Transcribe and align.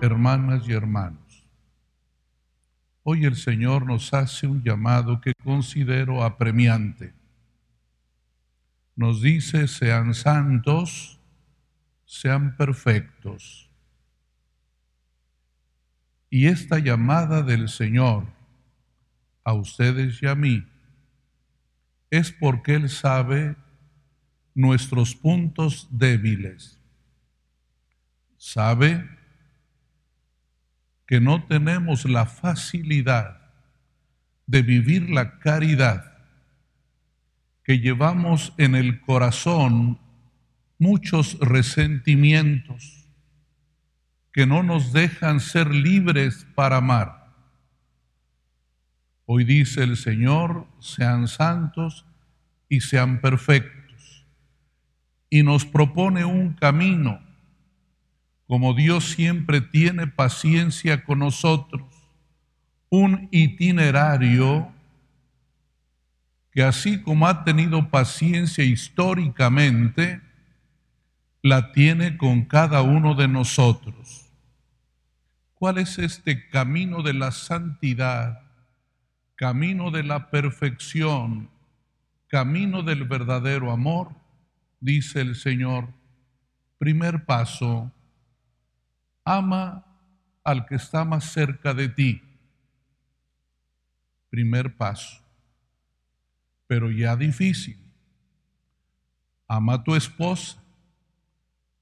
hermanas 0.00 0.68
y 0.68 0.72
hermanos. 0.72 1.44
Hoy 3.02 3.24
el 3.24 3.36
Señor 3.36 3.86
nos 3.86 4.12
hace 4.14 4.46
un 4.46 4.62
llamado 4.62 5.20
que 5.20 5.32
considero 5.42 6.22
apremiante. 6.22 7.14
Nos 8.94 9.22
dice, 9.22 9.66
sean 9.66 10.14
santos, 10.14 11.18
sean 12.04 12.56
perfectos. 12.56 13.70
Y 16.30 16.46
esta 16.46 16.78
llamada 16.78 17.42
del 17.42 17.68
Señor 17.68 18.26
a 19.42 19.54
ustedes 19.54 20.22
y 20.22 20.26
a 20.26 20.34
mí 20.34 20.66
es 22.10 22.30
porque 22.32 22.74
Él 22.74 22.88
sabe 22.90 23.56
nuestros 24.54 25.14
puntos 25.14 25.88
débiles. 25.90 26.78
Sabe 28.36 29.17
que 31.08 31.22
no 31.22 31.42
tenemos 31.44 32.04
la 32.04 32.26
facilidad 32.26 33.40
de 34.46 34.60
vivir 34.60 35.08
la 35.08 35.38
caridad, 35.38 36.18
que 37.64 37.80
llevamos 37.80 38.52
en 38.58 38.74
el 38.74 39.00
corazón 39.00 39.98
muchos 40.78 41.38
resentimientos 41.40 43.08
que 44.34 44.46
no 44.46 44.62
nos 44.62 44.92
dejan 44.92 45.40
ser 45.40 45.74
libres 45.74 46.46
para 46.54 46.76
amar. 46.76 47.34
Hoy 49.24 49.44
dice 49.44 49.84
el 49.84 49.96
Señor, 49.96 50.66
sean 50.78 51.26
santos 51.26 52.04
y 52.68 52.80
sean 52.82 53.22
perfectos. 53.22 54.26
Y 55.30 55.42
nos 55.42 55.64
propone 55.64 56.26
un 56.26 56.52
camino 56.52 57.27
como 58.48 58.72
Dios 58.72 59.10
siempre 59.10 59.60
tiene 59.60 60.06
paciencia 60.06 61.04
con 61.04 61.18
nosotros, 61.18 61.82
un 62.88 63.28
itinerario 63.30 64.72
que 66.50 66.62
así 66.62 67.02
como 67.02 67.28
ha 67.28 67.44
tenido 67.44 67.90
paciencia 67.90 68.64
históricamente, 68.64 70.22
la 71.42 71.72
tiene 71.72 72.16
con 72.16 72.46
cada 72.46 72.80
uno 72.80 73.14
de 73.14 73.28
nosotros. 73.28 74.30
¿Cuál 75.52 75.76
es 75.76 75.98
este 75.98 76.48
camino 76.48 77.02
de 77.02 77.12
la 77.12 77.32
santidad, 77.32 78.40
camino 79.34 79.90
de 79.90 80.04
la 80.04 80.30
perfección, 80.30 81.50
camino 82.28 82.82
del 82.82 83.04
verdadero 83.04 83.70
amor? 83.70 84.14
Dice 84.80 85.20
el 85.20 85.34
Señor. 85.34 85.88
Primer 86.78 87.26
paso, 87.26 87.92
ama 89.28 89.84
al 90.42 90.64
que 90.64 90.76
está 90.76 91.04
más 91.04 91.24
cerca 91.24 91.74
de 91.74 91.88
ti. 91.90 92.22
Primer 94.30 94.74
paso. 94.74 95.22
Pero 96.66 96.90
ya 96.90 97.14
difícil. 97.14 97.78
Ama 99.46 99.74
a 99.74 99.84
tu 99.84 99.94
esposa, 99.94 100.62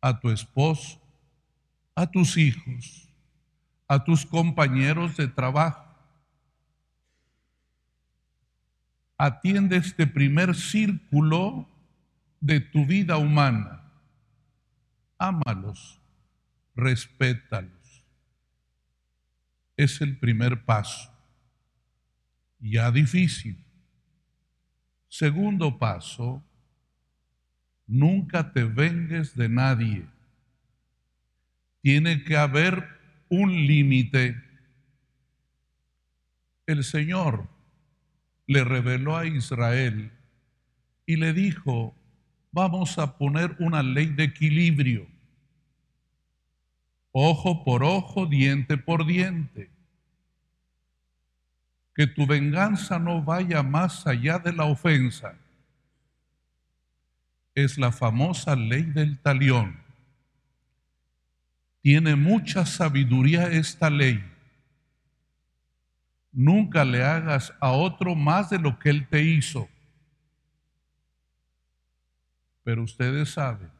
a 0.00 0.18
tu 0.18 0.30
esposo, 0.30 0.98
a 1.94 2.06
tus 2.06 2.36
hijos, 2.38 3.08
a 3.88 4.02
tus 4.02 4.24
compañeros 4.24 5.16
de 5.18 5.28
trabajo. 5.28 5.84
Atiende 9.18 9.76
este 9.76 10.06
primer 10.06 10.54
círculo 10.54 11.68
de 12.40 12.60
tu 12.60 12.86
vida 12.86 13.18
humana. 13.18 13.82
Ámalos 15.18 16.03
respétalos. 16.74 18.04
Es 19.76 20.00
el 20.00 20.18
primer 20.18 20.64
paso. 20.64 21.12
Ya 22.60 22.90
difícil. 22.90 23.64
Segundo 25.08 25.78
paso, 25.78 26.42
nunca 27.86 28.52
te 28.52 28.64
vengues 28.64 29.36
de 29.36 29.48
nadie. 29.48 30.06
Tiene 31.82 32.24
que 32.24 32.36
haber 32.36 32.88
un 33.28 33.66
límite. 33.66 34.42
El 36.66 36.82
Señor 36.82 37.48
le 38.46 38.64
reveló 38.64 39.16
a 39.16 39.26
Israel 39.26 40.10
y 41.06 41.16
le 41.16 41.32
dijo, 41.32 41.94
vamos 42.52 42.98
a 42.98 43.18
poner 43.18 43.56
una 43.58 43.82
ley 43.82 44.06
de 44.06 44.24
equilibrio 44.24 45.13
ojo 47.16 47.62
por 47.62 47.84
ojo, 47.84 48.26
diente 48.26 48.76
por 48.76 49.06
diente. 49.06 49.70
Que 51.94 52.08
tu 52.08 52.26
venganza 52.26 52.98
no 52.98 53.22
vaya 53.22 53.62
más 53.62 54.04
allá 54.04 54.40
de 54.40 54.52
la 54.52 54.64
ofensa. 54.64 55.36
Es 57.54 57.78
la 57.78 57.92
famosa 57.92 58.56
ley 58.56 58.82
del 58.82 59.16
talión. 59.20 59.78
Tiene 61.82 62.16
mucha 62.16 62.66
sabiduría 62.66 63.46
esta 63.46 63.90
ley. 63.90 64.22
Nunca 66.32 66.84
le 66.84 67.04
hagas 67.04 67.54
a 67.60 67.70
otro 67.70 68.16
más 68.16 68.50
de 68.50 68.58
lo 68.58 68.76
que 68.76 68.90
él 68.90 69.06
te 69.06 69.22
hizo. 69.22 69.68
Pero 72.64 72.82
ustedes 72.82 73.30
saben 73.30 73.70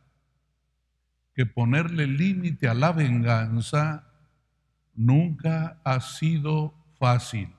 que 1.35 1.47
ponerle 1.47 2.07
límite 2.07 2.69
a 2.69 2.75
la 2.75 2.93
venganza 2.93 4.07
nunca 4.95 5.81
ha 5.85 6.01
sido 6.01 6.75
fácil. 6.99 7.53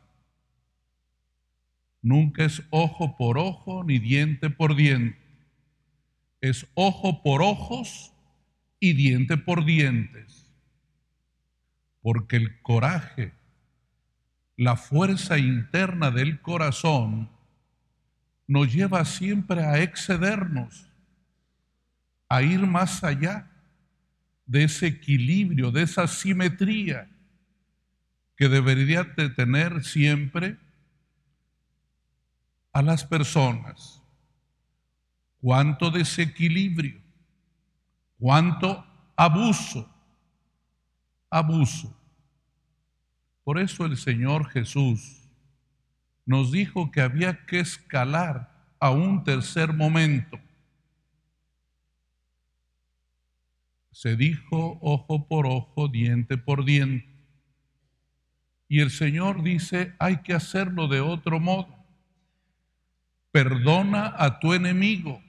Nunca 2.02 2.46
es 2.46 2.64
ojo 2.70 3.18
por 3.18 3.38
ojo 3.38 3.84
ni 3.84 4.00
diente 4.00 4.50
por 4.50 4.76
diente. 4.76 5.20
Es 6.40 6.68
ojo 6.74 7.22
por 7.22 7.42
ojos 7.42 8.14
y 8.80 8.94
diente 8.94 9.38
por 9.38 9.66
dientes. 9.66 10.54
Porque 12.02 12.38
el 12.38 12.62
coraje, 12.62 13.34
la 14.56 14.78
fuerza 14.78 15.38
interna 15.38 16.12
del 16.12 16.40
corazón, 16.42 17.30
nos 18.48 18.72
lleva 18.72 19.04
siempre 19.04 19.64
a 19.64 19.82
excedernos, 19.82 20.92
a 22.30 22.44
ir 22.44 22.60
más 22.68 23.04
allá 23.04 23.52
de 24.46 24.64
ese 24.64 24.88
equilibrio, 24.88 25.72
de 25.72 25.84
esa 25.84 26.08
simetría 26.08 27.10
que 28.36 28.50
debería 28.50 29.04
de 29.04 29.30
tener 29.30 29.84
siempre 29.84 30.58
a 32.72 32.82
las 32.82 33.06
personas. 33.06 34.02
Cuánto 35.42 35.92
desequilibrio, 35.92 37.02
cuánto 38.20 38.86
abuso, 39.16 39.90
abuso. 41.30 41.96
Por 43.44 43.60
eso 43.60 43.86
el 43.86 43.96
Señor 43.96 44.50
Jesús 44.50 45.22
nos 46.26 46.52
dijo 46.52 46.92
que 46.92 47.02
había 47.02 47.46
que 47.46 47.60
escalar 47.60 48.52
a 48.80 48.90
un 48.90 49.24
tercer 49.24 49.72
momento 49.72 50.40
se 53.96 54.18
dijo 54.18 54.78
ojo 54.82 55.26
por 55.26 55.48
ojo, 55.48 55.88
diente 55.88 56.38
por 56.38 56.66
diente. 56.66 57.08
Y 58.68 58.82
el 58.82 58.92
Señor 58.92 59.42
dice, 59.42 59.96
hay 60.00 60.18
que 60.18 60.34
hacerlo 60.34 60.90
de 60.90 61.00
otro 61.00 61.40
modo. 61.40 61.74
Perdona 63.32 64.14
a 64.18 64.40
tu 64.40 64.54
enemigo. 64.54 65.24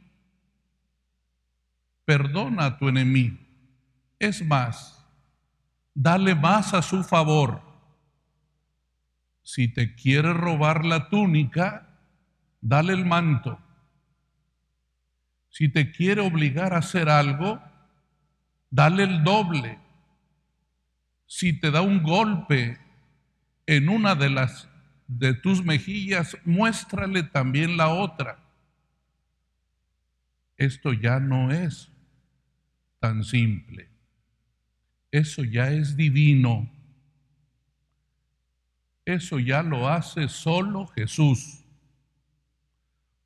Perdona 2.05 2.65
a 2.65 2.79
tu 2.79 2.89
enemigo. 2.89 3.39
Es 4.19 4.45
más, 4.45 5.07
dale 5.95 6.35
más 6.35 6.75
a 6.75 6.83
su 6.83 7.05
favor. 7.05 7.63
Si 9.45 9.69
te 9.69 9.95
quiere 9.95 10.33
robar 10.33 10.85
la 10.85 11.09
túnica, 11.09 12.01
dale 12.61 12.95
el 12.95 13.07
manto. 13.07 13.61
Si 15.51 15.69
te 15.69 15.93
quiere 15.93 16.21
obligar 16.21 16.75
a 16.75 16.79
hacer 16.79 17.09
algo, 17.09 17.63
dale 18.71 19.05
el 19.05 19.25
doble. 19.25 19.79
Si 21.27 21.53
te 21.53 21.71
da 21.71 21.83
un 21.83 22.03
golpe 22.03 22.79
en 23.67 23.89
una 23.89 24.15
de 24.15 24.31
las 24.31 24.69
de 25.09 25.35
tus 25.35 25.65
mejillas, 25.65 26.37
muéstrale 26.45 27.23
también 27.23 27.77
la 27.77 27.89
otra. 27.89 28.39
Esto 30.57 30.93
ya 30.93 31.21
no 31.21 31.51
es 31.53 31.91
tan 32.99 33.23
simple. 33.25 33.89
Eso 35.11 35.45
ya 35.45 35.71
es 35.71 35.97
divino. 35.97 36.69
Eso 39.05 39.39
ya 39.39 39.63
lo 39.63 39.89
hace 39.89 40.29
solo 40.29 40.87
Jesús. 40.89 41.63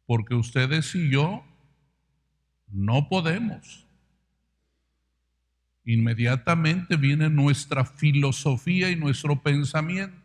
Porque 0.06 0.34
ustedes 0.34 0.94
y 0.94 1.10
yo 1.10 1.44
no 2.68 3.08
podemos. 3.08 3.86
Inmediatamente 5.84 6.96
viene 6.96 7.30
nuestra 7.30 7.84
filosofía 7.84 8.90
y 8.90 8.96
nuestro 8.96 9.42
pensamiento. 9.42 10.16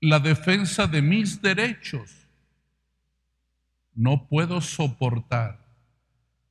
La 0.00 0.18
defensa 0.18 0.86
de 0.86 1.02
mis 1.02 1.40
derechos. 1.42 2.26
No 3.94 4.28
puedo 4.28 4.60
soportar 4.60 5.58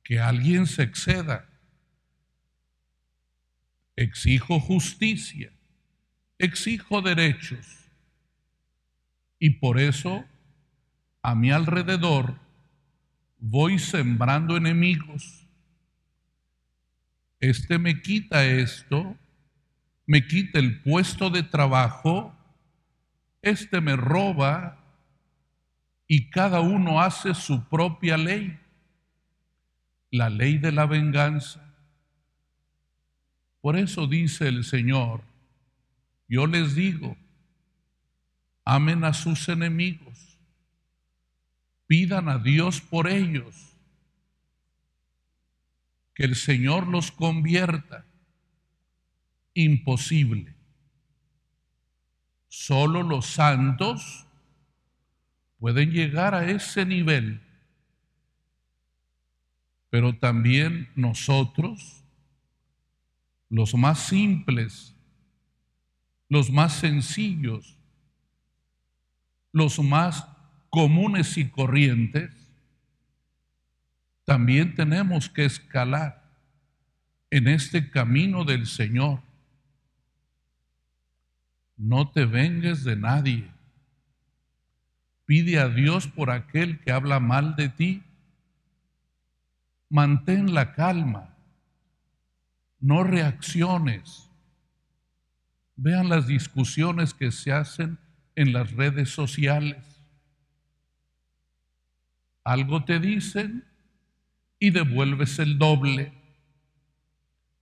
que 0.04 0.20
alguien 0.20 0.66
se 0.66 0.82
exceda. 0.82 1.48
Exijo 3.96 4.60
justicia, 4.60 5.52
exijo 6.38 7.02
derechos. 7.02 7.66
Y 9.38 9.50
por 9.50 9.80
eso 9.80 10.24
a 11.22 11.34
mi 11.34 11.50
alrededor 11.50 12.34
voy 13.38 13.78
sembrando 13.78 14.56
enemigos. 14.56 15.46
Este 17.40 17.78
me 17.78 18.00
quita 18.00 18.44
esto, 18.44 19.16
me 20.06 20.26
quita 20.26 20.58
el 20.58 20.80
puesto 20.82 21.30
de 21.30 21.42
trabajo, 21.42 22.34
este 23.42 23.80
me 23.80 23.96
roba 23.96 24.78
y 26.06 26.30
cada 26.30 26.60
uno 26.60 27.00
hace 27.00 27.34
su 27.34 27.68
propia 27.68 28.16
ley, 28.16 28.58
la 30.10 30.28
ley 30.28 30.58
de 30.58 30.72
la 30.72 30.86
venganza. 30.86 31.74
Por 33.60 33.76
eso 33.76 34.06
dice 34.06 34.48
el 34.48 34.64
Señor, 34.64 35.22
yo 36.28 36.46
les 36.46 36.74
digo, 36.74 37.16
amen 38.64 39.04
a 39.04 39.14
sus 39.14 39.48
enemigos 39.48 40.30
pidan 41.90 42.28
a 42.28 42.38
Dios 42.38 42.80
por 42.80 43.08
ellos, 43.08 43.69
que 46.14 46.24
el 46.24 46.36
Señor 46.36 46.86
los 46.86 47.10
convierta. 47.10 48.04
Imposible. 49.54 50.54
Solo 52.48 53.02
los 53.02 53.26
santos 53.26 54.26
pueden 55.58 55.92
llegar 55.92 56.34
a 56.34 56.50
ese 56.50 56.84
nivel, 56.86 57.42
pero 59.90 60.16
también 60.16 60.88
nosotros, 60.94 62.04
los 63.48 63.74
más 63.74 63.98
simples, 64.00 64.94
los 66.28 66.50
más 66.50 66.74
sencillos, 66.74 67.76
los 69.52 69.78
más 69.80 70.26
comunes 70.70 71.36
y 71.36 71.50
corrientes, 71.50 72.39
también 74.30 74.76
tenemos 74.76 75.28
que 75.28 75.44
escalar 75.44 76.22
en 77.30 77.48
este 77.48 77.90
camino 77.90 78.44
del 78.44 78.68
Señor. 78.68 79.20
No 81.76 82.12
te 82.12 82.26
vengues 82.26 82.84
de 82.84 82.94
nadie. 82.94 83.50
Pide 85.26 85.58
a 85.58 85.68
Dios 85.68 86.06
por 86.06 86.30
aquel 86.30 86.78
que 86.78 86.92
habla 86.92 87.18
mal 87.18 87.56
de 87.56 87.70
ti. 87.70 88.04
Mantén 89.88 90.54
la 90.54 90.74
calma. 90.74 91.34
No 92.78 93.02
reacciones. 93.02 94.30
Vean 95.74 96.08
las 96.08 96.28
discusiones 96.28 97.14
que 97.14 97.32
se 97.32 97.50
hacen 97.50 97.98
en 98.36 98.52
las 98.52 98.70
redes 98.70 99.10
sociales 99.10 100.00
algo 102.44 102.84
te 102.84 102.98
dicen 102.98 103.64
y 104.60 104.70
devuelves 104.70 105.40
el 105.40 105.58
doble. 105.58 106.12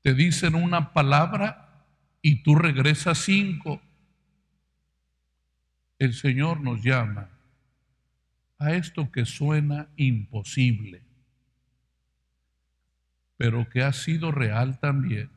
Te 0.03 0.12
dicen 0.12 0.55
una 0.55 0.93
palabra 0.93 1.87
y 2.21 2.43
tú 2.43 2.55
regresas 2.55 3.19
cinco. 3.19 3.81
El 5.99 6.12
Señor 6.12 6.61
nos 6.61 6.83
llama 6.83 7.31
a 8.59 8.75
esto 8.75 9.11
que 9.11 9.25
suena 9.25 9.89
imposible, 9.97 11.03
pero 13.39 13.71
que 13.71 13.83
ha 13.83 13.93
sido 13.93 14.33
real 14.33 14.81
también, 14.81 15.31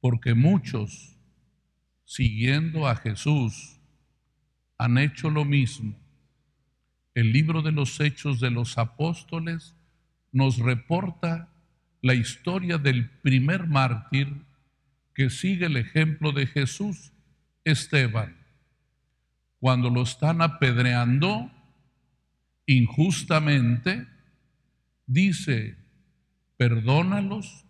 porque 0.00 0.34
muchos, 0.34 1.18
siguiendo 2.04 2.86
a 2.86 2.94
Jesús, 2.94 3.80
han 4.78 4.96
hecho 4.98 5.28
lo 5.30 5.44
mismo 5.44 5.96
el 7.14 7.32
libro 7.32 7.62
de 7.62 7.70
los 7.70 8.00
Hechos 8.00 8.40
de 8.40 8.50
los 8.50 8.76
Apóstoles 8.76 9.74
nos 10.34 10.58
reporta 10.58 11.48
la 12.02 12.14
historia 12.14 12.76
del 12.76 13.08
primer 13.08 13.68
mártir 13.68 14.42
que 15.14 15.30
sigue 15.30 15.66
el 15.66 15.76
ejemplo 15.76 16.32
de 16.32 16.48
Jesús, 16.48 17.12
Esteban. 17.62 18.36
Cuando 19.60 19.90
lo 19.90 20.02
están 20.02 20.42
apedreando 20.42 21.52
injustamente, 22.66 24.08
dice, 25.06 25.76
perdónalos, 26.56 27.64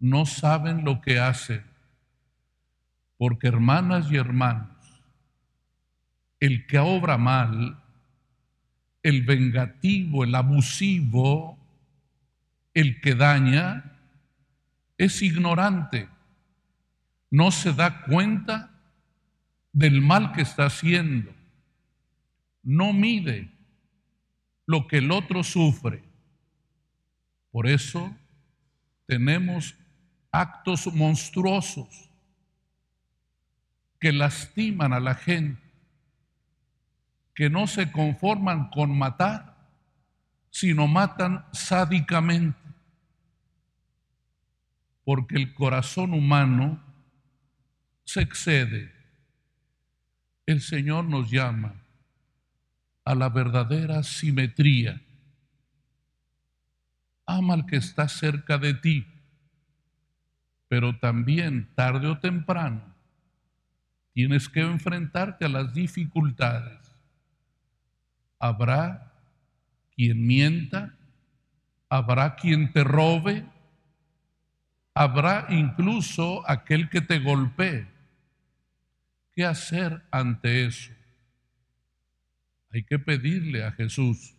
no 0.00 0.24
saben 0.24 0.86
lo 0.86 1.02
que 1.02 1.20
hacen. 1.20 1.62
Porque 3.18 3.48
hermanas 3.48 4.10
y 4.10 4.16
hermanos, 4.16 5.02
el 6.40 6.66
que 6.66 6.78
obra 6.78 7.18
mal, 7.18 7.82
el 9.02 9.22
vengativo, 9.22 10.24
el 10.24 10.34
abusivo, 10.34 11.57
el 12.80 13.00
que 13.00 13.16
daña, 13.16 13.98
es 14.96 15.20
ignorante, 15.22 16.08
no 17.28 17.50
se 17.50 17.72
da 17.72 18.02
cuenta 18.02 18.70
del 19.72 20.00
mal 20.00 20.32
que 20.32 20.42
está 20.42 20.66
haciendo, 20.66 21.34
no 22.62 22.92
mide 22.92 23.50
lo 24.64 24.86
que 24.86 24.98
el 24.98 25.10
otro 25.10 25.42
sufre. 25.42 26.04
Por 27.50 27.66
eso 27.66 28.14
tenemos 29.06 29.74
actos 30.30 30.86
monstruosos 30.94 32.10
que 33.98 34.12
lastiman 34.12 34.92
a 34.92 35.00
la 35.00 35.16
gente 35.16 35.68
que 37.34 37.50
no 37.50 37.66
se 37.66 37.90
conforman 37.90 38.68
con 38.70 38.96
matar, 38.96 39.56
sino 40.50 40.86
matan 40.86 41.44
sádicamente. 41.52 42.67
Porque 45.08 45.36
el 45.36 45.54
corazón 45.54 46.12
humano 46.12 46.82
se 48.04 48.20
excede. 48.20 48.92
El 50.44 50.60
Señor 50.60 51.06
nos 51.06 51.30
llama 51.30 51.72
a 53.06 53.14
la 53.14 53.30
verdadera 53.30 54.02
simetría. 54.02 55.00
Ama 57.24 57.54
al 57.54 57.64
que 57.64 57.76
está 57.76 58.06
cerca 58.06 58.58
de 58.58 58.74
ti, 58.74 59.06
pero 60.68 60.98
también 60.98 61.70
tarde 61.74 62.08
o 62.08 62.18
temprano 62.18 62.94
tienes 64.12 64.46
que 64.46 64.60
enfrentarte 64.60 65.46
a 65.46 65.48
las 65.48 65.72
dificultades 65.72 66.78
habrá 68.38 69.10
quien 69.94 70.26
mienta, 70.26 70.94
habrá 71.88 72.36
quien 72.36 72.74
te 72.74 72.84
robe, 72.84 73.46
habrá 74.98 75.46
incluso 75.50 76.42
aquel 76.50 76.90
que 76.90 77.00
te 77.00 77.20
golpee. 77.20 77.86
¿Qué 79.32 79.44
hacer 79.44 80.02
ante 80.10 80.66
eso? 80.66 80.92
Hay 82.72 82.82
que 82.82 82.98
pedirle 82.98 83.64
a 83.64 83.70
Jesús 83.70 84.34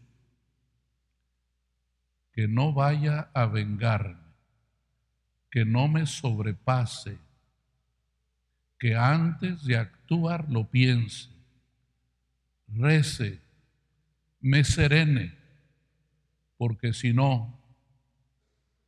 que 2.33 2.49
no 2.49 2.73
vaya 2.73 3.31
a 3.33 3.45
vengarme, 3.45 4.19
que 5.49 5.63
no 5.63 5.87
me 5.87 6.05
sobrepase, 6.05 7.17
que 8.77 8.97
antes 8.97 9.63
de 9.63 9.77
actuar 9.77 10.49
lo 10.49 10.69
piense, 10.69 11.29
rece 12.67 13.39
me 14.41 14.65
serene, 14.65 15.37
porque 16.57 16.91
si 16.91 17.13
no, 17.13 17.57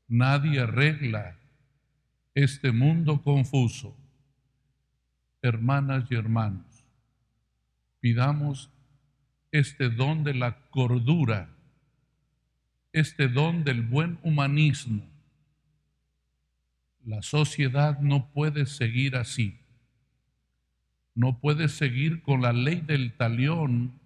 nadie 0.10 0.60
arregla 0.60 1.38
este 2.34 2.72
mundo 2.72 3.22
confuso. 3.22 3.96
Hermanas 5.42 6.06
y 6.10 6.16
hermanos, 6.16 6.86
pidamos 8.00 8.70
este 9.52 9.90
don 9.90 10.24
de 10.24 10.34
la 10.34 10.70
cordura, 10.70 11.50
este 12.94 13.28
don 13.28 13.64
del 13.64 13.82
buen 13.82 14.20
humanismo. 14.24 15.04
La 17.04 17.22
sociedad 17.22 18.00
no 18.00 18.32
puede 18.32 18.66
seguir 18.66 19.16
así. 19.16 19.58
No 21.16 21.40
puede 21.40 21.68
seguir 21.68 22.22
con 22.22 22.42
la 22.42 22.54
ley 22.54 22.82
del 22.82 23.14
talión 23.18 24.00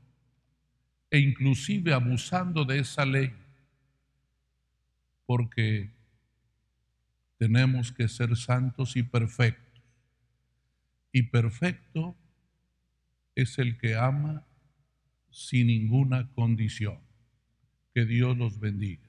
e 1.12 1.20
inclusive 1.20 1.94
abusando 1.94 2.66
de 2.66 2.80
esa 2.80 3.06
ley, 3.06 3.32
porque 5.26 5.95
tenemos 7.38 7.92
que 7.92 8.08
ser 8.08 8.36
santos 8.36 8.96
y 8.96 9.04
perfectos. 9.04 9.82
Y 11.12 11.24
perfecto 11.24 12.16
es 13.36 13.58
el 13.60 13.78
que 13.78 13.96
ama 13.96 14.46
sin 15.30 15.68
ninguna 15.68 16.32
condición. 16.34 17.00
Que 17.94 18.06
Dios 18.06 18.38
los 18.38 18.60
bendiga. 18.60 19.05